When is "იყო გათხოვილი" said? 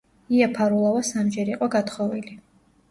1.57-2.37